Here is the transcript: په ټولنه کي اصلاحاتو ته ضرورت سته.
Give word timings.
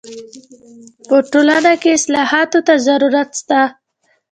په 1.07 1.17
ټولنه 1.31 1.71
کي 1.81 1.89
اصلاحاتو 1.97 2.59
ته 2.67 2.73
ضرورت 2.87 3.29
سته. 3.41 3.61